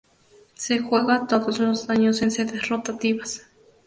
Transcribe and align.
Se 0.55 0.79
juega 0.79 1.27
todos 1.27 1.59
los 1.59 1.87
años 1.91 2.23
en 2.23 2.31
sedes 2.31 2.69
rotativas. 2.69 3.45